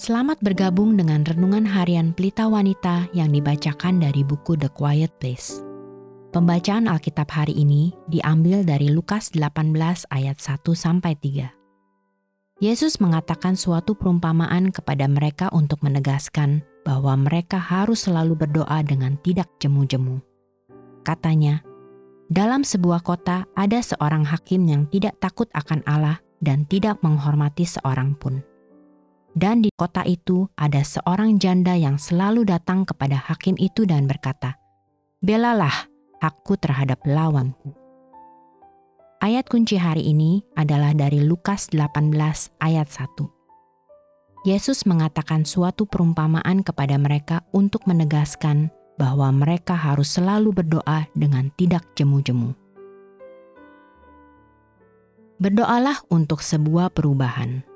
[0.00, 5.60] Selamat bergabung dengan renungan harian Pelita Wanita yang dibacakan dari buku The Quiet Place.
[6.32, 9.76] Pembacaan Alkitab hari ini diambil dari Lukas 18
[10.08, 12.64] ayat 1 sampai 3.
[12.64, 19.52] Yesus mengatakan suatu perumpamaan kepada mereka untuk menegaskan bahwa mereka harus selalu berdoa dengan tidak
[19.60, 20.24] jemu-jemu.
[21.04, 21.60] Katanya,
[22.32, 28.16] dalam sebuah kota ada seorang hakim yang tidak takut akan Allah dan tidak menghormati seorang
[28.16, 28.40] pun
[29.34, 34.58] dan di kota itu ada seorang janda yang selalu datang kepada hakim itu dan berkata,
[35.22, 35.86] Belalah
[36.18, 37.76] hakku terhadap lawanku.
[39.20, 42.16] Ayat kunci hari ini adalah dari Lukas 18
[42.64, 44.48] ayat 1.
[44.48, 51.84] Yesus mengatakan suatu perumpamaan kepada mereka untuk menegaskan bahwa mereka harus selalu berdoa dengan tidak
[51.92, 52.56] jemu-jemu.
[55.40, 57.69] Berdoalah untuk sebuah perubahan.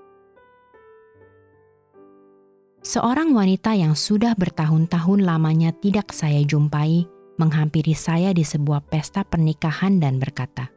[2.84, 7.08] Seorang wanita yang sudah bertahun-tahun lamanya tidak saya jumpai
[7.40, 10.68] menghampiri saya di sebuah pesta pernikahan dan berkata,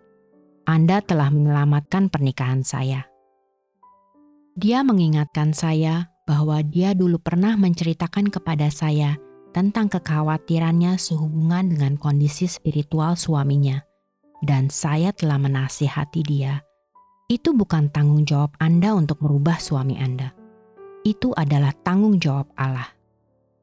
[0.63, 3.03] "Anda telah menyelamatkan pernikahan saya."
[4.55, 9.19] Dia mengingatkan saya bahwa dia dulu pernah menceritakan kepada saya
[9.51, 13.83] tentang kekhawatirannya sehubungan dengan kondisi spiritual suaminya,
[14.47, 16.63] dan saya telah menasihati dia.
[17.27, 20.46] Itu bukan tanggung jawab Anda untuk merubah suami Anda
[21.11, 22.91] itu adalah tanggung jawab Allah.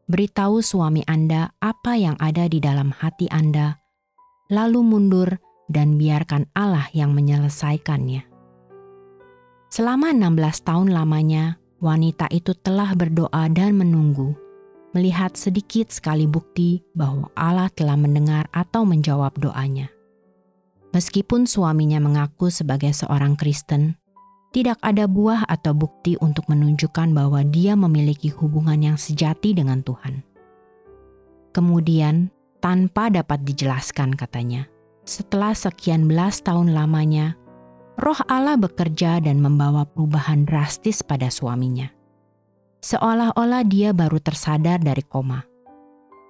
[0.04, 3.80] Beritahu suami Anda apa yang ada di dalam hati Anda,
[4.52, 5.28] lalu mundur
[5.68, 8.28] dan biarkan Allah yang menyelesaikannya.
[9.72, 14.36] Selama 16 tahun lamanya, wanita itu telah berdoa dan menunggu,
[14.94, 19.90] melihat sedikit sekali bukti bahwa Allah telah mendengar atau menjawab doanya.
[20.94, 23.98] Meskipun suaminya mengaku sebagai seorang Kristen,
[24.54, 30.22] tidak ada buah atau bukti untuk menunjukkan bahwa dia memiliki hubungan yang sejati dengan Tuhan.
[31.50, 32.30] Kemudian,
[32.62, 34.70] tanpa dapat dijelaskan katanya,
[35.02, 37.34] setelah sekian belas tahun lamanya,
[37.98, 41.90] roh Allah bekerja dan membawa perubahan drastis pada suaminya.
[42.78, 45.42] Seolah-olah dia baru tersadar dari koma.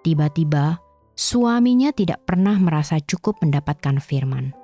[0.01, 0.81] Tiba-tiba,
[1.13, 4.64] suaminya tidak pernah merasa cukup mendapatkan firman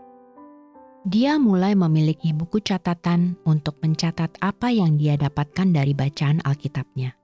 [1.08, 7.16] dia mulai memiliki buku catatan untuk mencatat apa yang dia dapatkan dari bacaan Alkitabnya.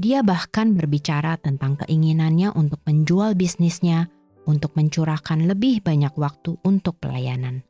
[0.00, 4.08] Dia bahkan berbicara tentang keinginannya untuk menjual bisnisnya
[4.48, 7.60] untuk mencurahkan lebih banyak waktu untuk pelayanan.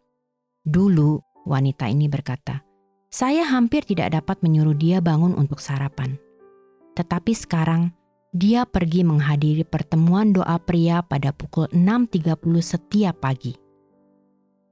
[0.62, 2.62] Dulu, wanita ini berkata,
[3.10, 6.14] "Saya hampir tidak dapat menyuruh dia bangun untuk sarapan."
[6.94, 7.90] Tetapi sekarang,
[8.30, 13.61] dia pergi menghadiri pertemuan doa pria pada pukul 6.30 setiap pagi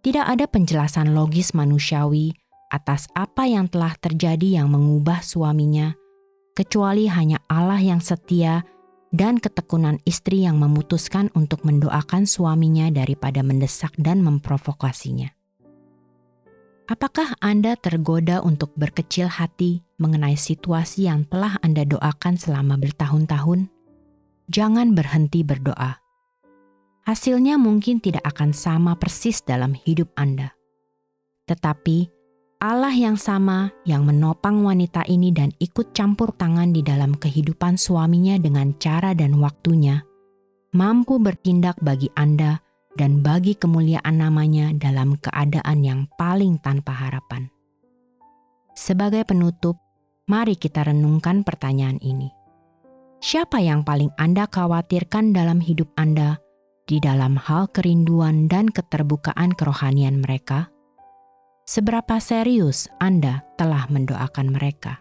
[0.00, 2.32] tidak ada penjelasan logis manusiawi
[2.72, 5.92] atas apa yang telah terjadi yang mengubah suaminya,
[6.56, 8.64] kecuali hanya Allah yang setia
[9.12, 15.28] dan ketekunan istri yang memutuskan untuk mendoakan suaminya daripada mendesak dan memprovokasinya.
[16.90, 23.70] Apakah Anda tergoda untuk berkecil hati mengenai situasi yang telah Anda doakan selama bertahun-tahun?
[24.50, 26.02] Jangan berhenti berdoa
[27.04, 30.52] hasilnya mungkin tidak akan sama persis dalam hidup Anda.
[31.48, 32.20] Tetapi
[32.60, 38.36] Allah yang sama yang menopang wanita ini dan ikut campur tangan di dalam kehidupan suaminya
[38.36, 40.04] dengan cara dan waktunya,
[40.76, 42.60] mampu bertindak bagi Anda
[43.00, 47.48] dan bagi kemuliaan namanya dalam keadaan yang paling tanpa harapan.
[48.76, 49.80] Sebagai penutup,
[50.28, 52.28] mari kita renungkan pertanyaan ini.
[53.24, 56.40] Siapa yang paling Anda khawatirkan dalam hidup Anda
[56.90, 60.74] di dalam hal kerinduan dan keterbukaan kerohanian mereka?
[61.62, 64.98] Seberapa serius Anda telah mendoakan mereka?